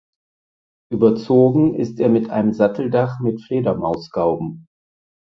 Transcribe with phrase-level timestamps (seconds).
[0.91, 4.65] Überzogen ist er mit einem Satteldach mit Fledermausgauben.